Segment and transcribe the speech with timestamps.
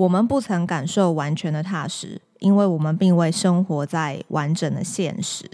[0.00, 5.44] 我们不曾感受完全的踏实，因为我们并未生活在完整的现实。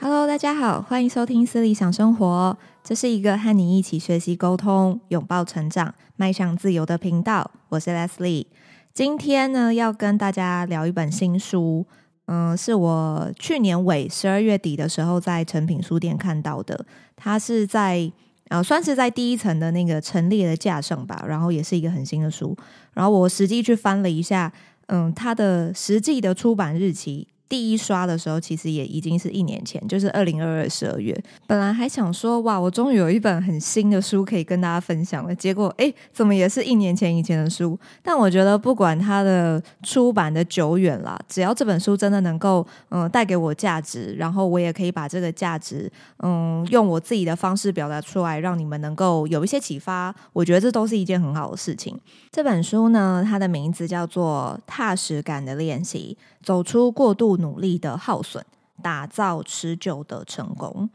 [0.00, 2.56] Hello，大家好，欢迎收听思理想生活。
[2.84, 7.50] 这是一个和你一起学习沟通、拥抱成长、迈向自由的频道。
[7.70, 8.46] 我是 Leslie，
[8.92, 11.86] 今天呢要跟大家聊一本新书。
[12.26, 16.84] 嗯，是我去年尾十二月底的时候在成品书店看到的。
[17.16, 18.10] 它是在
[18.48, 21.24] 呃，算是在第一层的那个陈列的架上吧。
[21.26, 22.56] 然后也是一个很新的书。
[22.92, 24.52] 然后我实际去翻了一下，
[24.86, 27.28] 嗯，它的实际的出版日期。
[27.46, 31.16] 第一刷的时候，其实也已经是一年前，就是二零二二十二月。
[31.46, 35.34] 本来还想说，哇，我终于有一本很新的书可以跟大家分享了。
[35.34, 37.78] 结果，哎，怎么也是一年前以前的书？
[38.02, 45.90] 但我觉得，不管它的出版的久远啦，只要这本书真的能够，嗯，带给我价值，然后我也可以把这个价值，
[46.22, 50.12] 嗯，用我自己的方式表达出来，让你们能够有一些启发。
[50.32, 51.96] 我觉得这都是一件很好的事情。
[52.32, 57.33] 这本书呢，它的名字叫做《踏实感的练习》，走出过度。
[57.36, 58.44] 努力的耗损，
[58.82, 60.88] 打造持久的成功。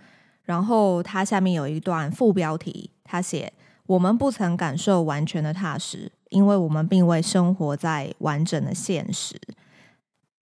[0.43, 3.53] 然后它下面有一段副标题，他写
[3.85, 9.39] ：“我们不曾感受完全的踏实，因为我们并未生活在完整的现实。”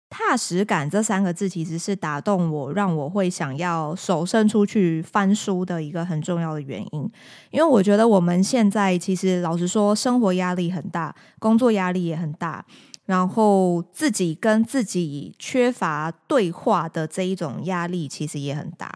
[0.09, 7.11] 踏实感这三个字其实是打动我，让我会想要手伸出去翻书的一个很重要的原因。
[7.51, 12.65] 因为我觉得我们现在其实老实说，生活压力很大，工作压力也很大。
[13.07, 18.93] 然后自己跟自己缺乏对话的这一种压力其实也很大。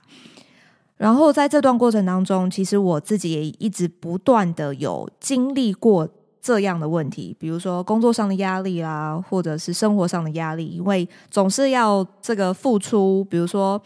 [0.96, 6.06] 然后在这段过程当中，其实我自己也一直不断的有经历过
[6.42, 13.80] 这样的问题，比如说工作上的压力啦，或者是生活上的压力，因为总是要这个付出，比如说。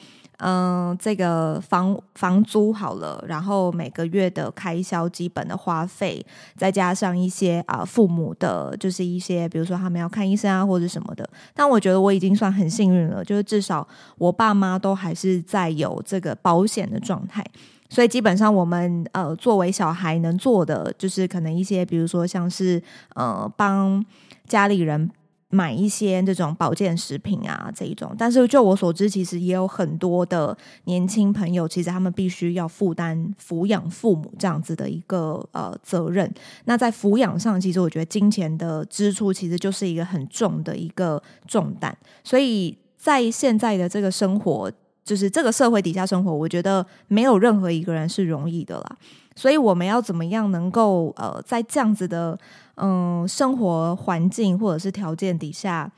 [0.47, 6.23] 嗯，这个房房租好了，然后每个月的开销、基本的花费，
[6.55, 11.27] 再加上一些啊、父母的，就是一些比如说他们要看医生啊或者什么的。
[11.54, 13.88] 但我觉得我已经算很幸运了，就是至少
[14.19, 17.43] 我爸妈都还是在有这个保险的状态，
[17.88, 22.83] 所以基本上我们呃作为小孩能做的，就是可能一些比如说像是
[23.15, 24.04] 呃帮
[24.47, 25.10] 家里人。
[25.54, 36.28] 买一些这种保健食品啊，这一种，但是就我所知，其实也有很多的年轻朋友，其实他们必须要负担抚养父母这样子的一个呃责任。
[36.65, 41.97] 那在抚养上，其实我觉得金钱的支出其实就是一个很重的一个重担。
[42.25, 44.71] 所以在现在的这个生活，
[45.04, 48.97] 就是这个社会底下生活，我觉得没有任何一个人是容易的啦。
[49.37, 52.39] 所以我们要怎么样能够呃，在这样子的
[52.77, 55.91] 嗯生活环境或者是条件底下，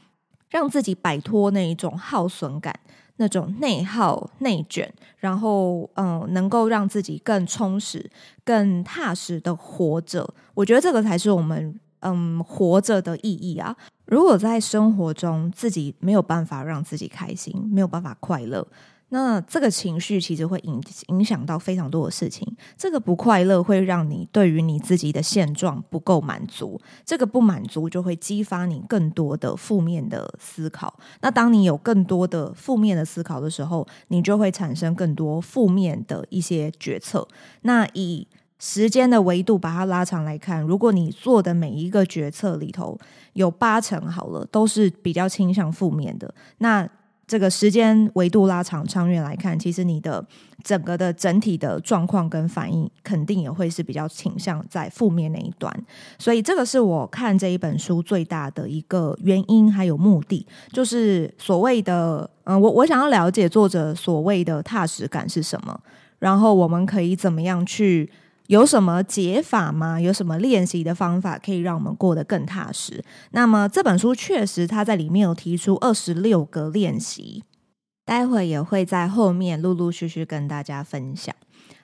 [0.51, 2.75] 让自己摆脱那一种耗损感、
[3.17, 8.11] 那种内耗、内卷，然后嗯，能够让自己更充实、
[8.45, 10.29] 更踏实的活着。
[10.55, 13.77] 我觉得这个才是我们嗯活着的意义啊！
[14.07, 18.67] 如果在生活中自己没有办法让自己开心，没有办法快乐。
[19.11, 22.44] 那这个情绪其实会影影响到非常多的事情。
[22.77, 30.99] 这个不快乐会让你对于你自己的现状不够满足，这个不满足就会激发你更多的负面的思考。
[31.21, 37.27] 那当你有更多的负面的思考的时候，你就会产生更多负面的一些决策。
[37.62, 38.27] 那以
[38.59, 42.99] 时间的维度把它拉长来看，如果你做的每一个决策里头
[43.34, 46.88] 有八成好了，都是比较倾向负面的，那。
[47.26, 50.25] 这个时间维度拉长，长远来看，其实你的
[50.62, 55.84] 整个的整体的状况跟反应，肯定也会是比较倾向在负面那一端。
[56.19, 65.81] 所以，这个是我看这一本书最大的一个原因，还有目的，就是所谓的，嗯，我我想要了解作者所谓的踏实感是什么，
[66.20, 68.08] 然后我们可以怎么样去。
[68.49, 70.01] 有什么解法吗？
[70.01, 73.05] 有什么练习的方法可以让我们过得更踏实？
[73.33, 77.43] 那么这本书确实，它在里面有提出二十六个练习，
[78.05, 81.35] 待会也会在后面陆陆续续跟大家分享。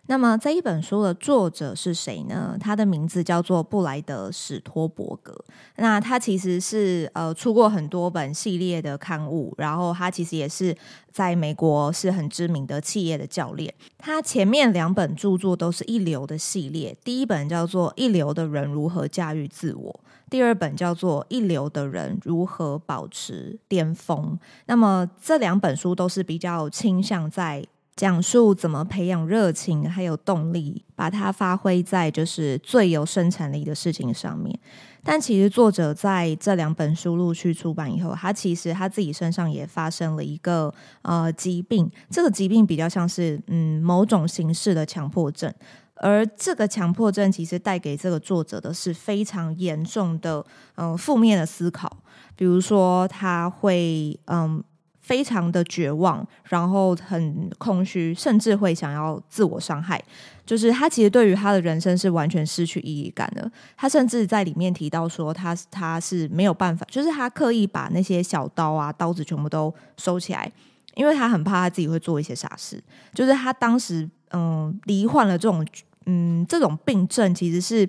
[0.06, 2.56] 那么这一本书的作者是谁呢？
[2.60, 5.32] 他的名字叫做布莱德史托伯格。
[5.76, 10.76] 那他其实是呃出过很多本系列的刊物，然后他其实也是
[11.12, 13.72] 在美国是很知名的企业的教练。
[13.96, 24.36] 他前面两本著作都是一流的系列，第一本叫做《一流的人如何驾驭自我》，第二本叫做《一流的人如何保持巅峰》。
[24.66, 27.64] 那么这两本书都是比较倾向在。
[27.94, 34.58] 讲述怎么培养热情还有动力，把它发挥在就是最有生产力的事情上面。
[35.04, 40.72] 但其实作者在这两本书陆续出版以后，他其实他自己身上也发生了一个
[41.02, 45.52] 呃疾病，这个疾病比较像是嗯某种形式的强迫症，
[45.96, 50.44] 而这个强迫症其实带给这个作者的是非常严重的
[50.76, 51.98] 嗯、呃、负面的思考，
[52.36, 54.62] 比如说他会嗯。
[55.02, 60.02] 非常的绝望，然后很空虚，甚至会想要自我伤害。
[60.46, 63.50] 就是他其实对于他的人生是完全失去意义感的。
[63.76, 70.50] 他甚至在里面提到说他，他他是没有办法，就是他刻意把那些小刀啊、刀子全部都收起来，
[70.94, 72.82] 因为他很怕他自己会做一些傻事。
[73.12, 75.66] 就是他当时嗯罹患了这种
[76.06, 77.88] 嗯这种病症，其实是。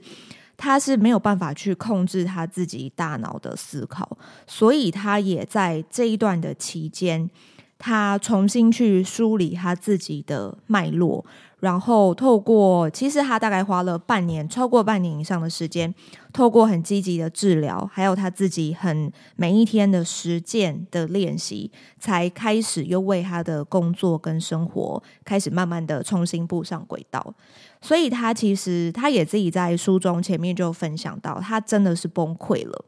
[0.64, 4.18] 他是没有办法去控制他自己大脑的思考，
[4.48, 7.30] 所以他也在这一段的期间，
[7.78, 11.26] 他重新去梳理他自己的脉络。
[11.60, 15.94] 然后透过，其实他大概花了半年，超过半年以上的时间，
[16.32, 21.70] 透过很积极的治疗，还有他自己很每一天的实践的练习，
[22.00, 27.34] 才开始又为他的工作跟生活开始慢慢的重新步上轨道。
[27.84, 32.86] 所以他其实他也自己在书中前面就分享到，他真的是崩溃了。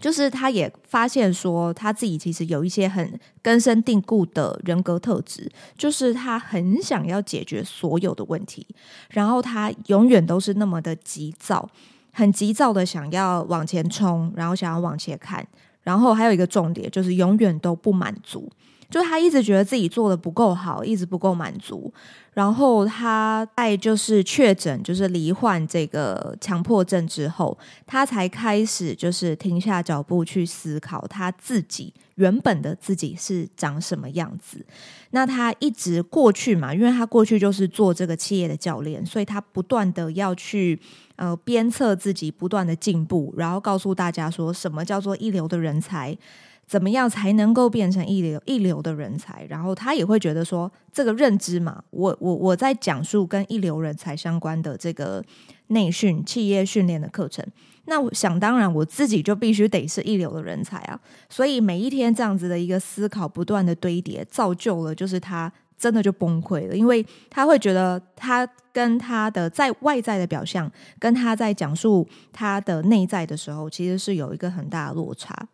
[0.00, 5.48] 就是他也发现说，他自己其实有一些很根深蒂固的人格特质，
[5.78, 8.66] 就是他很想要解决所有的问题，
[9.10, 11.70] 然后他永远都是那么的急躁，
[12.12, 15.46] 很急躁的想要往前冲，然后想要往前看，
[15.82, 18.50] 然后还有一个重点就是永远都不满足。
[18.90, 21.92] 就他一直觉得自己做的不够好，一直不够满足，
[22.34, 34.66] 然后他在就是确诊就是罹患这个强迫症之后，他才开始就是停下脚步去思考他自己原本的自己是长什么样子。
[35.10, 40.76] 那他一直过去嘛，因为他过去就是做这个企业的教练，所以他不断的要去
[41.14, 46.18] 呃鞭策自己，不断的进步，然后告诉大家说什么叫做一流的人才。
[46.66, 49.46] 怎么样才能够变成一流一流的人才？
[49.48, 55.22] 然后他也会觉得说，这个认知嘛，我我我在讲述跟一流人才相关的这个
[55.68, 57.44] 内训企业训练的课程，
[57.84, 60.98] 那我想当然我自己就必须得是一流的人才啊。
[61.28, 75.46] 所以每一天这样子的一个思考不断的堆叠，造就了就是他真的就崩溃了，因为他会觉得他跟他的在外在的表象，跟他在讲述他的内在的时候，其实是有一个很大的落差。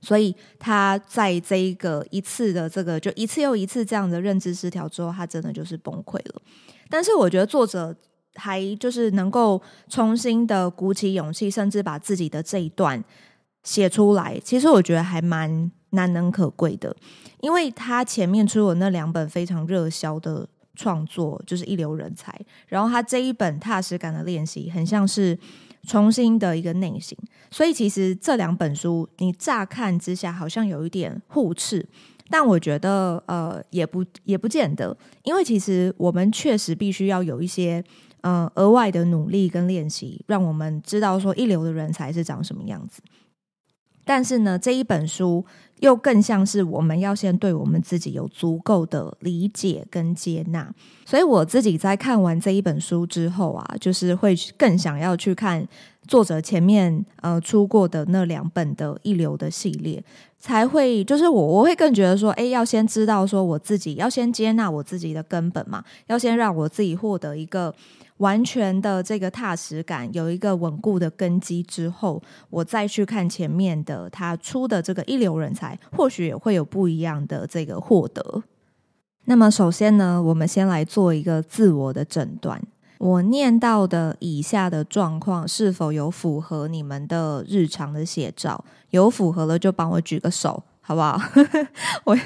[0.00, 6.42] 所以他在这一个一次的这个就一次又一次这样的认知失调之后，他真的就是崩溃了。
[6.88, 7.94] 但是我觉得作者
[8.34, 13.02] 还就是能够重新的鼓起勇气，甚至把自己的这一段
[13.62, 16.96] 写出来，其实我觉得还蛮难能可贵的。
[17.40, 22.34] 因为他前面出了那两本非常热销的创作，就是一流人才，
[22.66, 25.38] 然后他这一本踏实感的练习，很像是。
[25.86, 27.16] 重新的一个内省，
[27.50, 31.86] 所以其实这两本书你乍看之下好像有一点互斥，
[32.28, 37.82] 但我觉得呃也不也不见得，因为其实我们确实必须要有一些
[38.20, 43.00] 呃额外的努力跟练习，让我们知道说一流的人才是长什么样子。
[44.04, 45.44] 但是呢，这一本书
[45.80, 50.72] 又更像是我们要先对我们自己有足够的理解跟接纳。
[51.04, 55.66] 所以我自己在看完这一本书之后啊，就是会更想要去看
[56.06, 60.02] 作者前面呃出过的那两本的一流的系列，
[60.38, 67.74] 才会就是我我会更觉得说，哎，要先知道说我自己要先接纳我自己的根本嘛，要先让我自己获得一个。
[68.20, 78.42] 完全的这个踏实感，有一个稳固的根基之后，我再去看前面的他出的这个一流人才，或许也会有不一样的这个获得。
[79.24, 82.60] 那么，首先呢，我们先来做一个自我的诊断。
[82.98, 88.62] 我念到的以下的状况是否有符合你们的日常的写照？
[88.90, 91.18] 有符合了就帮我举个手，好不好？
[92.04, 92.18] 我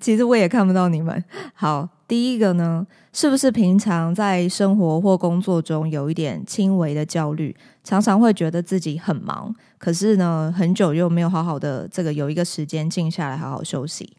[0.00, 1.24] 其实我也看不到你们。
[1.54, 1.88] 好。
[2.08, 7.54] 第一个呢，是不是平常在生活或工作中有一点轻微的焦虑，
[7.84, 14.16] 常常会觉得自己很忙，可是呢，很久又没有好好的这个有一个时间静下来好好休息。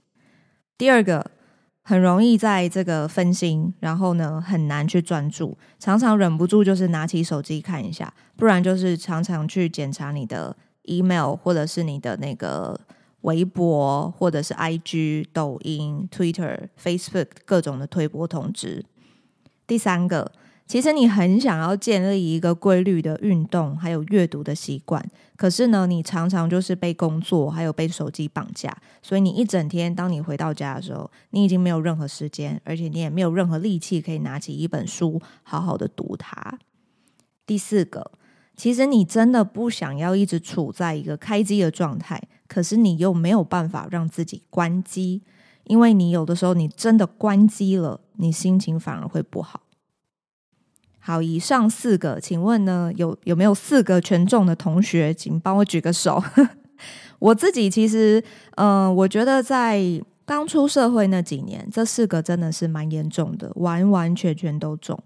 [0.77, 1.31] 第二个，
[1.81, 12.79] 很容易在这个分心，然后呢，很难去专注，常常忍不住就是拿起手机看一下，不然就是常常去检查你的 email 或者是你的那个。
[13.23, 18.85] 微博或者是 IG、抖音、Twitter、Facebook 各种的推播通知。
[19.67, 20.31] 第三个，
[20.65, 25.03] 其实你很想要建立一个规律的运动，还有阅读的习惯。
[25.35, 36.59] 可是呢，你常常就是被工作还有被手机绑架，所以你一整天，当你回到家的时候，你已经没有任何时间，而且你也没有任何力气可以拿起一本书好好的读它。
[37.45, 38.11] 第四个，
[38.55, 42.21] 其实你真的不想要一直处在一个开机的状态，
[42.53, 45.24] 可是你又没有办法让自己关机，
[45.63, 49.62] 因为你有的时候你真的关机了，你心情反而会不好。
[51.00, 56.24] 好，以上四个，请问呢，有有没有四个全中的同学，请帮我举个手。
[57.17, 58.24] 我自己其实，
[58.57, 59.81] 嗯、我觉得在
[60.25, 64.98] 刚出社会那几年，这四个真的是蛮严重的，完完全全都中。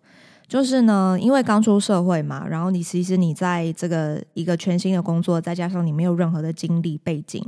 [0.48, 7.44] 就是呢，因为刚出社会嘛，然后你其实你在这个一个全新的工作，再加上你没有任何的经历背景。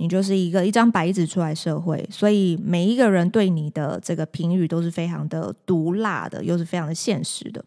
[0.00, 7.64] 你就是一个一张白纸出来社会，所以每一个人对你的这个评语都是非常的毒辣的，又是非常的现实的。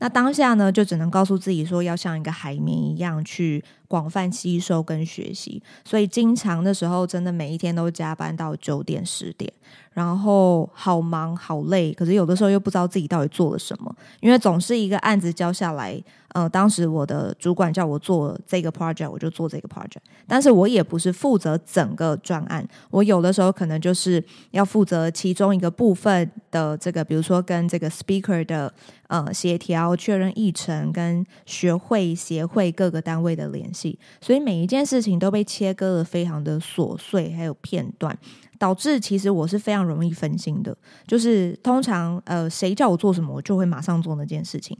[0.00, 5.60] 那当下呢，就只能告诉自己说，要像一个海绵一样去广泛吸收跟学习。
[5.84, 9.52] 所以经常的时候，真的每一天都加班到九点十点，
[9.92, 16.00] 然后好忙好累，可是有的时候又不知道自己到底做了什么，因为总是一个案子交下来。
[16.34, 20.02] 呃，当时我的主管叫我做这个 project，我就做这个 project。
[20.26, 28.70] 但是我也不是负责整个专案，我有的时候可能就是要负责其中一个部分的这个，比如说跟这个 speaker 的
[29.06, 33.77] 呃协调、确认议程，跟学会协会各个单位的联系。
[34.20, 38.16] 所以每一件事情都被切割得非常的琐碎，还有片段，
[38.58, 40.74] 导致其实我是非常容易分心的。
[41.06, 44.76] 就是通常呃谁叫我做什么，我就会马上做那件事情。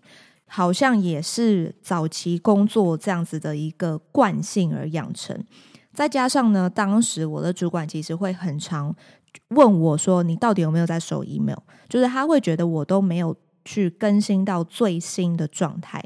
[0.50, 5.38] 好像也是早期工作这样子的一个惯性而养成，
[5.92, 8.96] 再加上呢，当时我的主管其实会很常
[9.48, 13.36] 问我说：“你到底有没有在收 email？” 就是他会觉得我都没有
[13.66, 16.02] 去更新到最新的状态，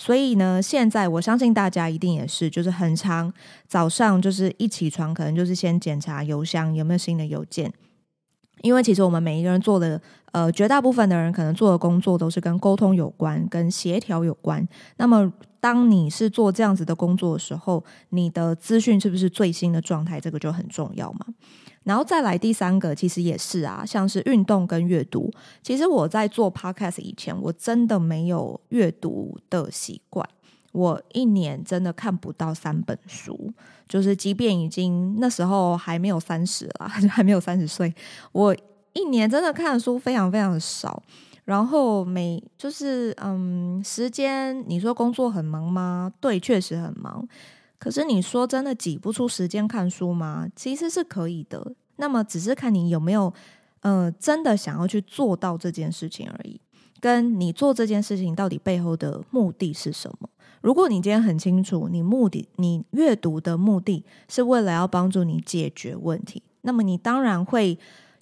[0.00, 3.30] 所以呢，现在我相信大家一定也是，就是很常
[3.66, 7.72] 早上就是一起床，可能就是先检查邮箱有没有新的邮件。
[8.62, 10.00] 因为其实我们每一个人做的，
[10.32, 14.66] 呃，绝大部分的人可能做的工作都是跟沟通有关、跟协调有关。
[14.96, 20.20] 那么，当你是做这样子的工作的时候，你的资讯是不是最新的状态？
[20.20, 21.26] 这个就很重要嘛。
[21.84, 25.30] 然后再来第三个，其实也是啊，像是运动跟阅读。
[25.62, 30.28] 其实我在做 podcast 以前，我真的没有阅读的习惯。
[30.72, 33.50] 我一年真的看不到三本书，
[33.88, 37.92] 就是即便已经那时候还没有三十了， 还没有三十岁，
[38.32, 38.54] 我
[38.92, 41.02] 一年真的看的书非常非常的少。
[41.48, 46.12] 然后每就是嗯，时间你说工作很忙吗？
[46.20, 47.26] 对，确实很忙。
[47.78, 50.46] 可是你说真的挤不出时间看书吗？
[50.54, 51.72] 其实是可以的。
[51.96, 53.32] 那么只是看你有没有
[53.80, 56.60] 呃真的想要去做到这件事情而已，
[57.00, 60.28] 跟你做这件事情到底背后的目的是什么？
[60.60, 67.78] 如果你今天很清楚，你目的，你阅读的目的是为了要帮助你解决问题，那么你当然会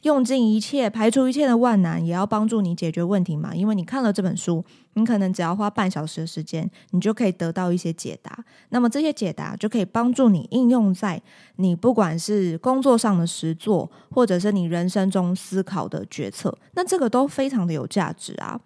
[0.07, 3.53] 用尽一切，排除一切的万难，也要帮助你解决问题嘛。
[3.53, 8.45] 因为你看了这本书，你可能只要花半小时的时间，你就可以得到一些解答。
[8.69, 11.21] 那么这些解答就可以帮助你应用在
[11.57, 18.61] 你不管是工作上的实作，或者是你人生中思考的决策，那这个都非常的有价值啊。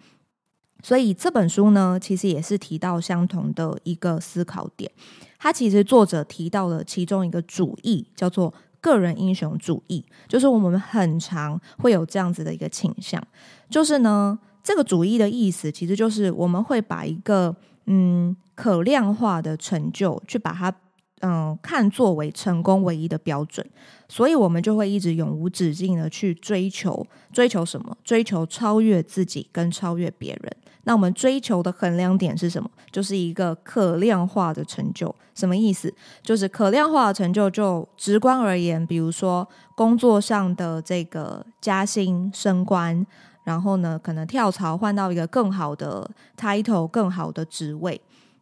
[0.83, 4.91] 所以这本书呢，其实也是提到相同的一个思考点。
[5.39, 13.23] 它其实作者提到了其中一个主义，叫做个人英雄主义，就是我们很常会有这样子的一个倾向。
[13.69, 17.55] 就是呢，这个主义的意思，其实就是我们会把一个
[17.87, 20.75] 嗯可量化的成就，去把它
[21.21, 23.65] 嗯看作为成功唯一的标准，
[24.09, 27.97] 所以我们就会一直永无止境的去追求，追求什么？
[28.03, 30.57] 追求超越自己跟超越别人。
[30.85, 32.71] 那我们追求的衡量点是什么？
[32.91, 35.15] 就是一个可量化的成就。
[35.35, 35.93] 什么意思？
[36.23, 43.07] 就是可量化的成就，就直观而言，比如说工作上的这个加薪升官，
[43.45, 48.01] 然后呢，可能跳槽换到一个更好的 title、更好的职位，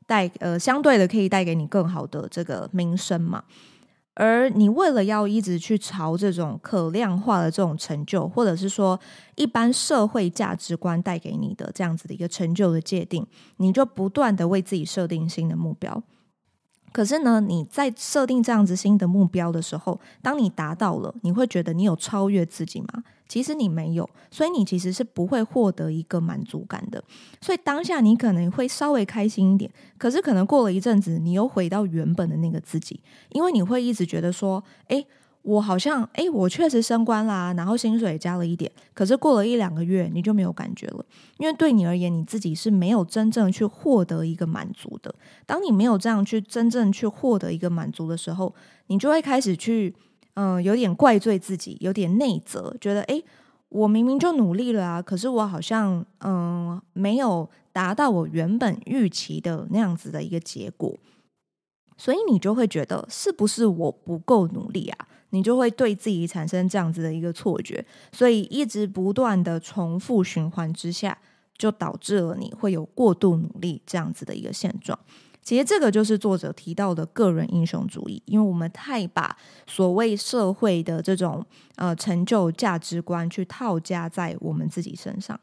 [0.08, 3.44] 带呃相对的可以带给你更好的这个名声嘛。
[4.14, 8.98] 而你为了要一直去朝这种可量化的这种成就，或者是说
[9.36, 13.24] 一般社会价值观带给你的这样子的一个成就的界定，
[13.58, 16.02] 你就不断的为自己设定新的目标。
[16.90, 23.04] 可是呢，你在设定这样子新的目标的时候，当你达到了，你会觉得你有超越自己吗？
[23.28, 27.02] 其实你没有，所以你其实是不会获得一个满足感的。
[27.40, 35.06] 所以当下你可能会稍微开心一点，可是可能过了一阵子，你又回到原本的那个自己，因为你会一直觉得说，诶，
[35.42, 41.04] 我好像，诶，我确实升官啦，然后薪水加了一点，可是过了一两个月，你就没有感觉了，
[41.38, 45.14] 因为对你而言，你自己是没有真正去获得一个满足的。
[45.46, 48.54] 当你没有这样去真正去获得一个满足的时候，
[48.88, 49.94] 你就会开始去，
[50.40, 53.24] 嗯、有点怪罪自己，有点内责，觉得，诶，
[53.70, 60.96] 我明明就努力了啊，可是我好像，嗯、没有达到我原本预期的那样子的一个结果，
[61.96, 65.08] 所以你就会觉得，是不是我不够努力啊？
[65.30, 71.18] 你就会对自己产生这样子的一个错觉，所以一直不断的重复循环之下，
[71.56, 74.96] 就导致了你会有过度努力这样子的一个现状。
[75.48, 79.34] 其实这个就是作者提到的个人英雄主义，因为我们太把
[79.66, 81.42] 所谓社会的这种
[81.76, 85.40] 呃成就价值观去套加在我们自己身上。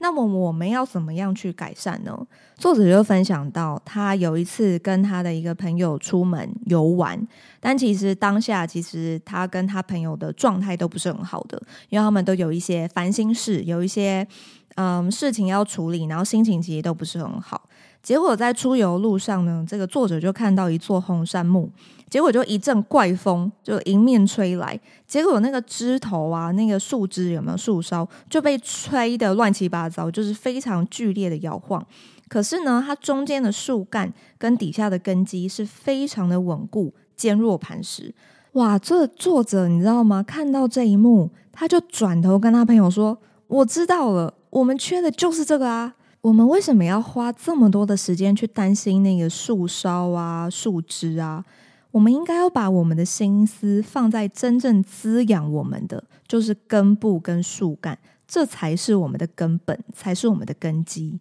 [0.00, 2.14] 那么我们要怎么样去改善呢？
[2.58, 7.18] 作者就分享到，他有一次跟他的一个朋友出门游玩，
[7.58, 14.28] 但其实当下其实他跟他朋友的状态都不是很好的，因为他们都有一些烦心事，有一些
[14.74, 17.67] 嗯事情要处理，然后心情其实都不是很好。
[18.02, 21.68] 结果在出游路上呢，这个作者就看到一座红杉木，
[22.08, 31.84] 结果就一阵怪风就迎面吹来，结果那个枝头啊，那个树枝有没有树梢就被吹得乱七八糟，就是非常剧烈的摇晃。
[32.28, 38.14] 可是呢，它中间的树干跟底下的根基是非常的稳固，坚若磐石。
[38.52, 40.22] 哇，这作者你知道吗？
[40.22, 51.44] 看到这一幕，他就转头跟他朋友说：“我知道了，我们缺的就是这个啊。”我们为什么要花这么多的时间去担心那个树梢啊、树枝啊？
[51.92, 57.96] 我们应该要把我们的心思放在真正滋养我们的，就是根部跟树干，
[58.26, 61.18] 这才是我们的根本，才是我们的根基。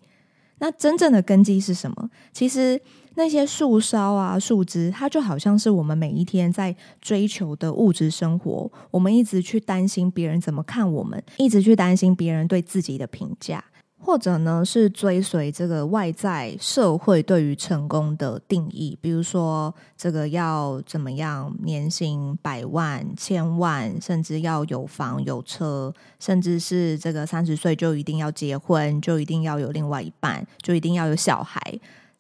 [0.59, 2.09] 那真正的根基是什么？
[2.33, 2.81] 其实
[3.13, 8.69] 那些树梢啊、树枝，它就好像是我们每一天在追求的物质生活。
[8.89, 13.63] 我们一直去担心别人怎么看我们，一直去担心别人对自己的评价。
[14.07, 31.59] 或者呢，是追随这个外在社会对于成功的定义，比如说这个要怎么样，年薪百万、千万，甚至要有房有车，甚至是这个三十岁就一定要结婚，就一定要有另外一半，就一定要有小孩，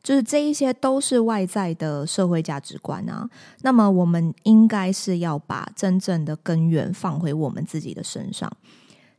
[0.03, 3.29] 就是这一些都是外在的社会价值观啊。
[3.61, 8.51] 那么我们应该是要把真正的根源放回我们自己的身上。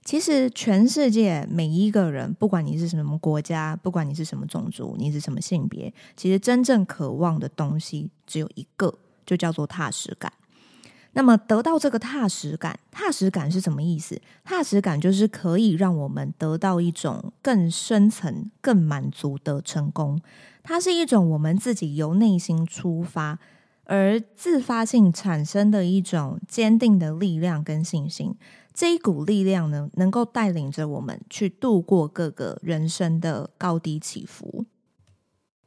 [0.08, 8.94] 其实，全世界每一个人，不管你是什么国家，不管你是什么种族，你是什么性别，其实真正渴望的东西只有一个，
[9.26, 10.32] 就叫做踏实感。
[11.12, 14.18] 那么，得到这个踏实感，踏实感是什么意思？
[14.44, 20.18] 踏实感就是可以让我们得到一种更深层、更满足的成功。
[20.62, 23.38] 它是一种我们自己由内心出发
[23.84, 28.34] 而自发性产生的一种坚定的力量跟信心。
[28.78, 34.64] 这一股力量呢，能够带领着我们去度过各个人生的高低起伏。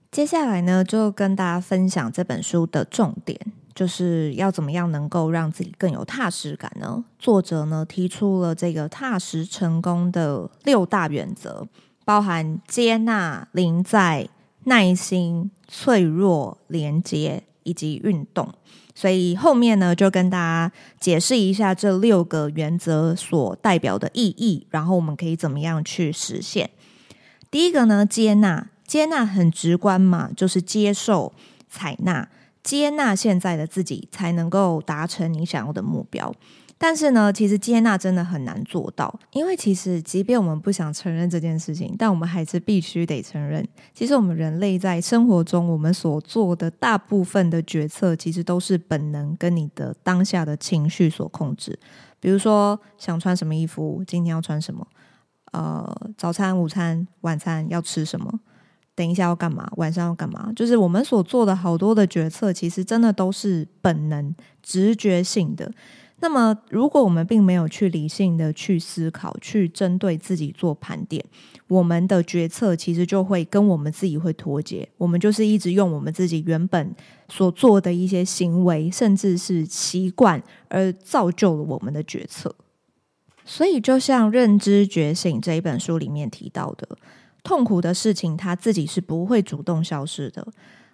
[0.10, 3.38] 接下来呢，就跟大家分享这本书的重点，
[3.76, 7.04] 就是要怎么样能够让自己更有踏实感呢？
[7.20, 11.68] 作者呢提出了这个踏实成功的六大原则，
[12.06, 14.30] 包含接纳、临在、
[14.64, 18.54] 耐心、脆弱、连接以及运动。
[18.94, 26.70] 所以后面呢，就跟大家解释一下这六个原则所代表的意义，然后我们可以怎么样去实现。
[27.50, 31.34] 第一个呢，接纳，接纳很直观嘛，就是接受、
[31.70, 32.28] 采纳，
[32.62, 36.34] 接纳现在的自己，才能够达成你想要的目标。
[36.84, 43.64] 但是呢，其实接纳真的很难做到，因为其实即便我们不想承认这件事情，但我们还是必须得承认，
[43.94, 51.78] 其实我们人类在生活中，我们所做的大部分的决策，其实都是本能跟你的当下的情绪所控制。
[52.20, 54.88] 比如说，想穿什么衣服，今天要穿什么，
[55.52, 58.40] 呃，早餐、午餐、晚餐要吃什么，
[58.96, 65.72] 等一下要干嘛，晚上要干嘛，就是我们所做的好多的决策，其实真的都是本能、直觉性的。
[66.24, 71.24] 那么，如果我们并没有去理性的去思考，去针对自己做盘点，
[71.68, 74.88] 我们的决策其实就会跟我们自己会脱节。
[74.98, 76.96] 我们就是一直用我们自己原本
[77.28, 82.56] 所做的一些行为，甚至是习惯，而造就了我们的决策。
[83.44, 86.88] 所以，就像《认知觉醒》这一本书里面提到的，
[87.44, 90.48] 痛苦的事情，它自己是不会主动消失的。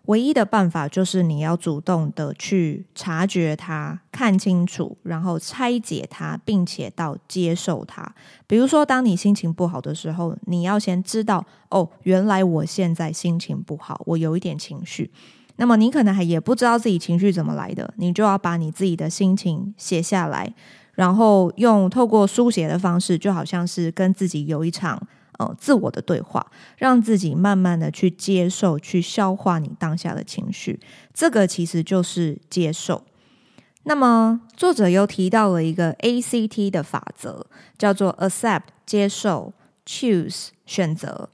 [0.07, 8.13] 唯一的办法就是你要主动的去察觉它、看清楚，然后拆解它，并且到接受它。
[8.45, 15.11] 比如说，当你心情不好的时候，你要先知道哦，原来我现在心情不好，我有一点情绪。
[15.57, 20.53] 那么你可能还也不知道自己情绪怎么来的，你就要把你自己的心情写下来，
[20.93, 25.01] 然后用透过书写的方式，就好像是跟自己有一场
[25.37, 30.79] 呃自我的对话，让自己慢慢的去接受、去消化你当下的情绪。
[31.13, 33.03] 这个其实就是接受。
[33.83, 37.47] 那么作者又提到了一个 ACT 的法则，
[37.77, 39.53] 叫做 Accept 接受、
[39.85, 41.29] Choose 选择、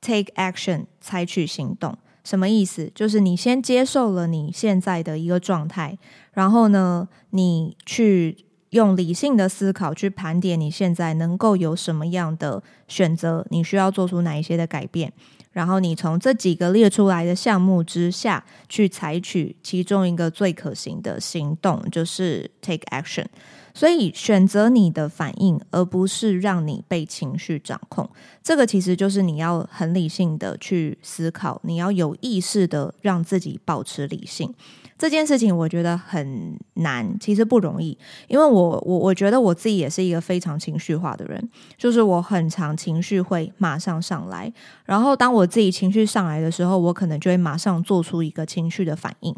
[0.00, 1.98] Take Action 采取行动。
[2.24, 2.90] 什么意思？
[2.94, 5.98] 就是你先接受了你现在的一个状态，
[6.32, 8.36] 然后呢，你去
[8.70, 15.12] 用理性的思考去盘点你现在能够有什么样的选择，你需要做出哪一些的改变，
[15.52, 23.26] 然后你从这几个列出来的项目之下去采取其中一个最可行的行动，就是 take action。
[23.74, 28.10] 所以选择你的反应，而不是让你被情绪掌控。
[28.42, 34.52] 这个其实就是你要很理性的去思考，你要有意识的让自己保持理性。
[34.98, 44.52] 这件事情我觉得很难，其实不容易，因为我我我觉得我自己也是一个非常情绪化的人，就是我很常情绪会马上上来，
[44.84, 49.34] 然后当我自己情绪上来的时候，我可能就会马上做出一个情绪的反应。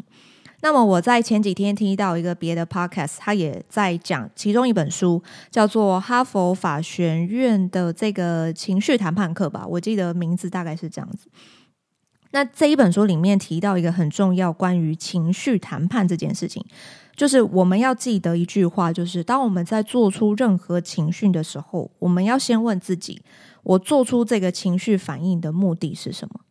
[0.63, 11.27] 那么我在前几天听到一个别的 podcast，他也在讲其中一本书，叫做哈佛法学院的这个情绪谈判课吧，我记得名字大概是这样子。
[12.31, 16.65] 那这一本书里面提到一个很重要关于情绪谈判这件事情，
[17.15, 23.21] 就是我们要记得一句话，就是当我们在做出任何情绪的时候，我们要先问自己：
[23.63, 26.41] 我做出这个情绪反应的目的是什么？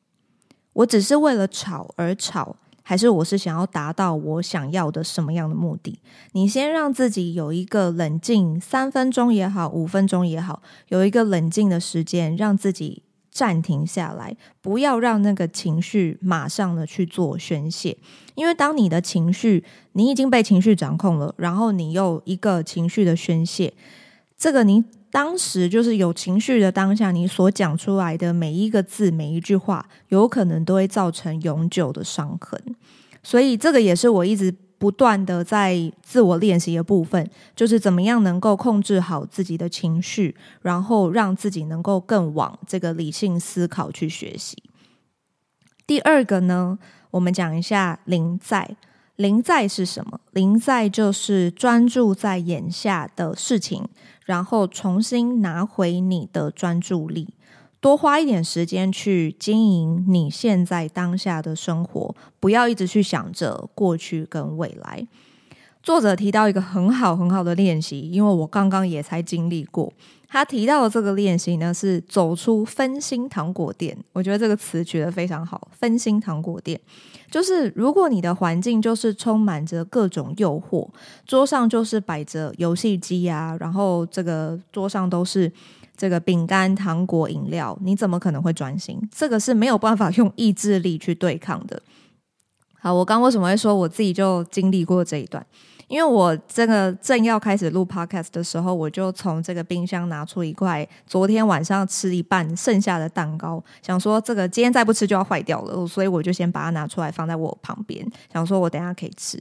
[0.73, 2.57] 我只是为了吵而吵。
[2.83, 6.01] 还是我是想要达到我想要的什么样的目的？
[6.33, 17.97] 你先让自己有一个冷静，三分钟也好，五分钟也好，有一个冷静的时间，让自己暂停下来，不要让那个情绪马上的去做宣泄。
[18.35, 23.73] 因为当你的情绪，你已经被情绪掌控了，然后你又一个情绪的宣泄，
[24.37, 24.85] 这个你。
[25.13, 32.57] 当时就是有情绪的当下，你所讲出来的每一个字、每一句话，有可能都会造成永久的伤痕。
[33.21, 44.57] 所以，这个也是我一直不断的在自我练习的部分，就是怎么样能够控制好自己的情绪，然后让自己能够更往这个理性思考去学习。
[45.87, 46.79] 第二个呢，
[47.11, 48.77] 我们讲一下临在。
[49.17, 50.19] 临在是什么？
[50.31, 53.87] 临在就是专注在眼下的事情，
[54.25, 57.35] 然后重新拿回你的专注力，
[57.81, 65.07] 多花一点时间去经营你现在当下的生活，不要一直去想着过去跟未来。
[65.83, 69.91] 作者提到一个很好很好的练习，因为我刚刚也才经历过。
[70.29, 73.97] 他提到的这个练习呢，是走出分心糖果店。
[74.13, 76.79] 我觉得这个词取得非常好，分心糖果店
[77.31, 80.87] 就是如果你的环境就是充满着各种诱惑，
[81.27, 85.51] 桌上就是摆着游戏机啊，然后这个桌上都是
[86.01, 88.99] 这个饼干、糖果、饮料，你怎么可能会专心？
[89.15, 91.83] 这个是没有办法用意志力去对抗的。
[92.81, 95.45] 好，我刚为什么会说我自己就经历过这一段？
[95.89, 109.39] 因为我这个正要开始录 podcast 的时候，我就从这个冰箱拿出一块昨天晚上吃一半剩下的蛋糕，想说这个今天再不吃就要坏掉了，所以我就先把它拿出来放在我旁边，想说我等下可以吃。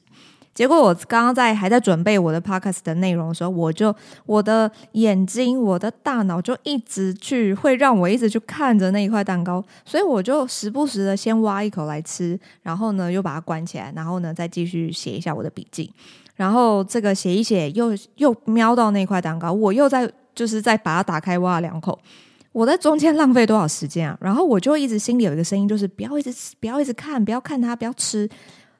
[0.60, 3.95] 结果我刚刚在还在准备我的 podcast 的内容的时候，我就
[4.26, 15.89] 我的眼睛、我的大脑就一直去会让我一直去看着那一块蛋糕，所以我就时不时的先挖一口来吃，然后呢又把它关起来，然后呢再继续写一下我的笔记，
[16.36, 21.98] 然后这个写一写又又瞄到那块蛋糕，我又在就是再把它打开挖两口，
[22.52, 24.17] 我在中间浪费多少时间啊？
[24.19, 28.30] 然后我就一直心里有一个声音，就是不要一直不要一直看，不要看它，不要吃。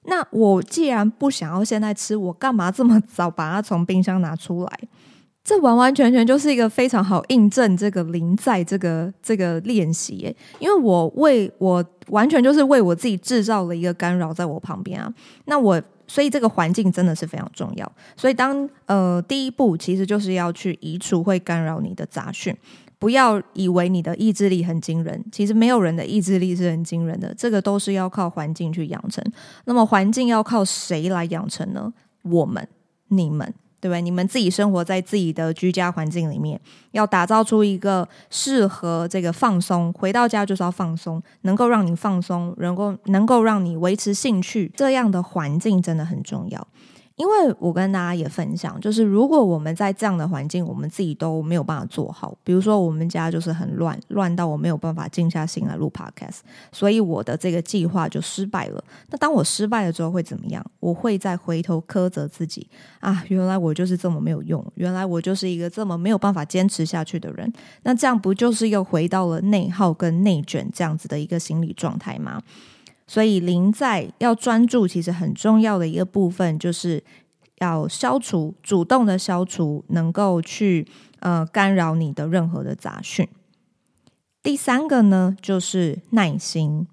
[0.06, 4.80] 那我既然不想要现在吃，我干嘛这么早把它从冰箱拿出来？
[5.44, 15.12] 这完完全全就是一个非常好印证这个临在这个这个练习耶，因为我为我完全就是为我自己制造了一个干扰在我旁边啊。
[15.46, 17.92] 那我所以这个环境真的是非常重要。
[18.16, 22.56] 所以当呃第一步其实就是要去移除会干扰你的杂讯。
[23.00, 29.24] 不要以为你的意志力很惊人，其实没有人的意志力是很惊人的，这个都是要靠环境去养成。
[29.64, 31.94] 那么环境要靠谁来养成呢？
[32.24, 32.68] 我们、
[33.08, 33.48] 你们，
[33.80, 34.02] 对不对？
[34.02, 36.60] 你们自己生活在自己的居家环境里面，
[36.92, 46.68] 要打造出一个适合这个放松，回到家就是要放松，能够让你放松，能够能够让你维持兴趣，这样的环境真的很重要。
[47.20, 56.38] 因为我跟大家也分享，就是如果我们在这样的环境，我们自己都没有办法做好，比如说我们家就是很乱，乱到我没有办法静下心来录 podcast，
[56.72, 58.82] 所以我的这个计划就失败了。
[59.10, 60.66] 那当我失败了之后会怎么样？
[60.80, 62.66] 我会再回头苛责自己
[63.02, 67.52] 啊，原来我就是这么没有用，原来我就是一个这么没有办法坚持下去的人。
[67.84, 72.42] 那这样不就是又回到了内耗跟内卷这样子的一个心理状态吗？
[73.10, 77.04] 所以，临在要专注，其实很重要的一个部分，就是
[77.58, 80.88] 要消除，主动的消除，能够去
[81.22, 83.28] 呃干扰你的任何的杂讯。
[84.44, 86.86] 第三个呢，就是耐心。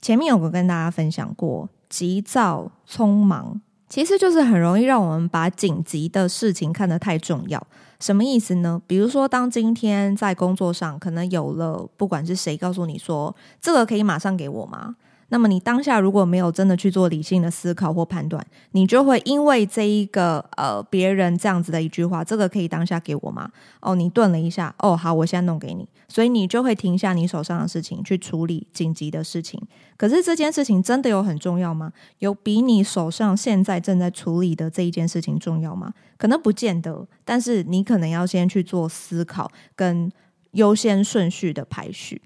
[0.00, 7.66] 前面有个跟大家分享过，急躁、匆忙，其实就是很容易让我们把紧急的事情看得太重要。
[7.98, 8.80] 什么意思呢？
[8.86, 14.94] 比如说，当今天在工作上，可能有了，不管是谁告诉你说，这个可以马上给我吗？
[15.30, 23.50] 那么你当下如果没有真的去做理性的思考或判断，你就会因为这一个呃别人这样子的一句话，这个可以当下给我吗？
[23.80, 29.60] 哦，你顿了一下，哦，好，我现在弄给你，所以你就会停下你手上的事情去处理紧急的事情。
[29.98, 31.92] 可是这件事情真的有很重要吗？
[32.20, 35.92] 有比你手上现在正在处理的这一件事情重要吗？
[36.16, 40.10] 可能不见得，但是你可能要先去做思考跟
[40.52, 42.22] 优先顺序的排序。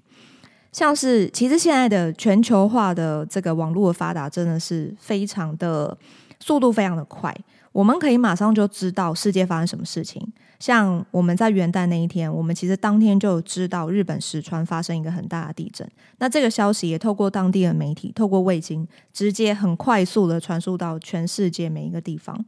[0.73, 5.95] 像是，其实现在的全球化的这个网络的发达，真的是非常的
[6.39, 7.33] 速度非常的快。
[7.71, 10.27] 我们可以马上就知道世界发生什么事情。
[10.59, 15.87] 像我们在元旦那一天，我们其实当天就知道日本石川发生一个很大的地震。
[16.19, 22.43] 那这个消息也透过当地的媒体，透过卫星，直接很快速的传输到全世界每一个地方。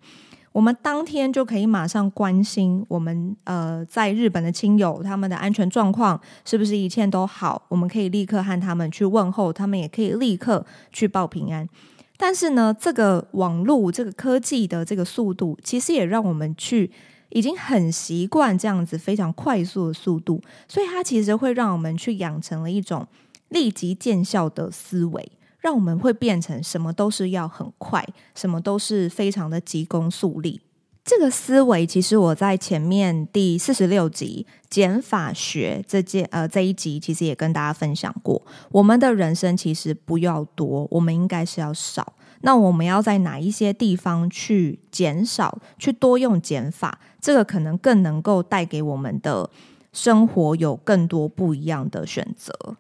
[0.56, 7.62] 我们当天就可以马上关心我们呃在日本的亲友，他们的安全状况是不是一切都好？
[7.68, 11.68] 我们可以立刻和他们去问候，他们也可以立刻去报平安。
[12.16, 16.90] 但是呢，这个网络这个科技的这个速度，其实也让我们去
[17.32, 23.06] 已经很习惯这样子非常快速的速度，所以它其实会让我们去养成了一种
[23.50, 25.30] 立即见效的思维。
[25.66, 30.62] 让我们会变成什么都是要很快，什么都是非常的急功速利。
[31.04, 42.14] 这个思维其实我在前面第四十六集减法学这件呃这一集其实也跟大家分享过，我们的人生其实不要多，我们应该是要少。
[42.42, 49.50] 那我们要在哪一些地方去减少，去多用减法，这个可能更能够带给我们的
[49.92, 52.78] 生活有更多不一样的选择。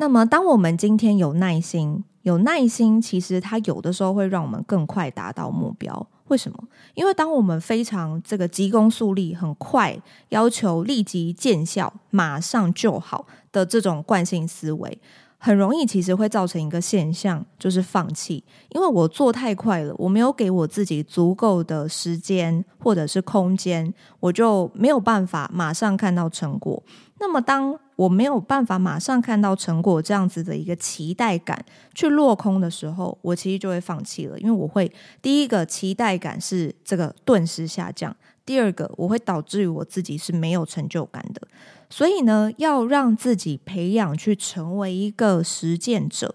[0.00, 6.06] 那么，当我们今天有耐心，有耐心，其实它有的时候会让我们更快达到目标。
[6.28, 6.56] 为什么？
[6.94, 15.00] 因为当我们非常这个急功速利、很快要求立即见效、马上就好的这种惯性思维。
[15.40, 18.42] 很容易，其实会造成一个现象，就是放弃。
[18.70, 26.82] 因为我做太快了，我没有给我自己足够的时间或者是空间，我就没有办法马上看到成果。
[27.20, 34.38] 那么，当我没有办法马上看到成果，这样子的一个期待感去落空的时候，我其实就会放弃了。
[34.40, 34.90] 因为我会
[35.22, 41.42] 第一个期待感是这个顿时下降，第二个我会导致于我自己是没有成就感的。
[41.90, 46.34] 所以呢，要让自己培养去成为一个实践者，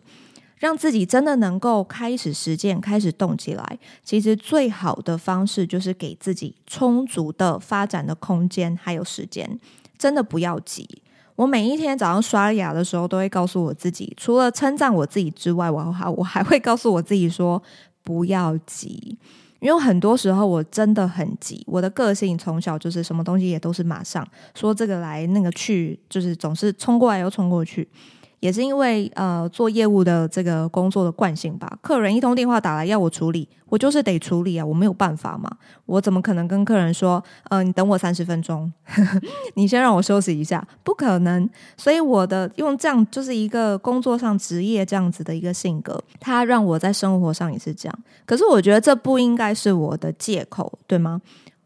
[0.58, 3.80] 让自己真的能够开始实践、开始动起来。
[4.04, 9.60] 其实最好的方式就是给自己充足的发展的空间还有时间，
[9.98, 10.88] 真的不要急。
[11.36, 17.62] 我每一天早上刷牙的时候，都会告诉我自己，除了称赞我自己之外，我还我还会告诉我自己说，
[18.04, 19.18] 不要急。
[19.64, 27.88] 因为很多时候我真的很急，我的个性从小就是什么东西也都是马上说这个来那个去，就是总是冲过来又冲过去。
[28.44, 35.50] 也是因为呃做业务的这个工作的惯性吧，客人一通电话打来要我处理，我就是得处理啊，我没有办法嘛，
[35.86, 38.70] 我怎么可能跟客人说，呃，你等我三十分钟，
[39.56, 41.50] 你先让我休息一下，不可能。
[41.78, 48.00] 所以我的用这样就是一个工作上职业这样子的一个性格，它让我在生活上也是这样。
[48.26, 51.22] 可是我觉得这不应该是我的借口，对吗？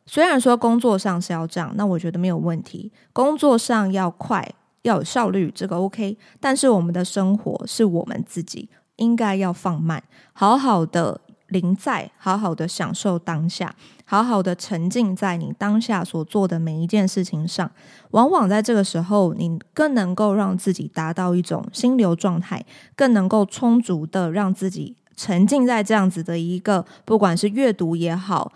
[0.05, 4.53] 虽然说工作上是要这样，那我觉得没有问题，工作上要快。
[4.87, 10.01] 要有效率，这个 OK，但是我们的生活是我们自己应该要放慢，
[10.33, 11.19] 好好的
[11.49, 17.69] 临在，好好的享受当下，好好的沉浸在你当下所做的每一件事情上。
[18.11, 28.53] 往往在这个时候，你更能够让自己达到一种心流状态，更能够充足的让自己沉浸在这样子的一个，不管是阅读也好，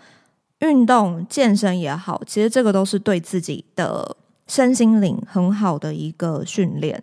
[0.60, 4.16] 运动、健身也好，其实这个都是对自己的。
[4.52, 7.02] 身心灵很好的一个训练。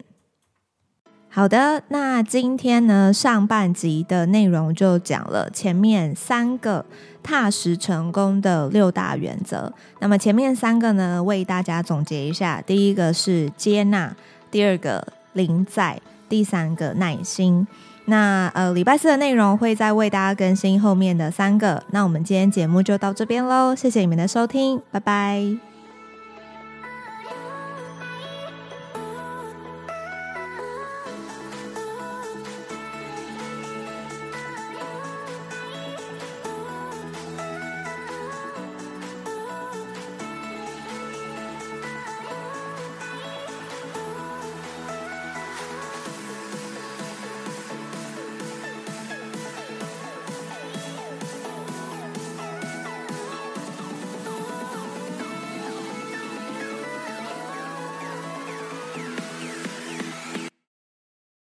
[1.30, 6.86] 好的，那今天呢，上半集的内容就讲了前面三个
[7.24, 9.74] 踏实成功的六大原则。
[10.00, 14.16] 那么前面三个呢，为大家总结一下：第一个是接纳，
[14.52, 17.66] 第二个临在，第三个耐心。
[18.06, 21.84] 那呃，礼拜四的内容会再为大家更新后面的三个。
[21.90, 25.69] 那我们今天节目就到这边喽，谢谢你们的收听，拜拜。